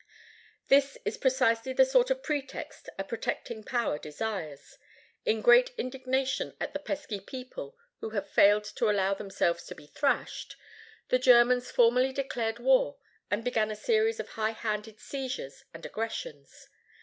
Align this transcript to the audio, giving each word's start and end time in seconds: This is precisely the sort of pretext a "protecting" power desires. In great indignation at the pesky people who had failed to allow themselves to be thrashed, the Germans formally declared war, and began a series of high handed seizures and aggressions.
This 0.67 0.97
is 1.05 1.19
precisely 1.19 1.73
the 1.73 1.85
sort 1.85 2.09
of 2.09 2.23
pretext 2.23 2.89
a 2.97 3.03
"protecting" 3.03 3.63
power 3.63 3.99
desires. 3.99 4.79
In 5.25 5.43
great 5.43 5.75
indignation 5.77 6.55
at 6.59 6.73
the 6.73 6.79
pesky 6.79 7.19
people 7.19 7.77
who 7.99 8.09
had 8.09 8.27
failed 8.27 8.63
to 8.63 8.89
allow 8.89 9.13
themselves 9.13 9.63
to 9.67 9.75
be 9.75 9.85
thrashed, 9.85 10.55
the 11.09 11.19
Germans 11.19 11.69
formally 11.69 12.11
declared 12.13 12.57
war, 12.57 12.97
and 13.29 13.43
began 13.43 13.69
a 13.69 13.75
series 13.75 14.19
of 14.19 14.29
high 14.29 14.53
handed 14.53 14.99
seizures 14.99 15.65
and 15.71 15.85
aggressions. 15.85 16.67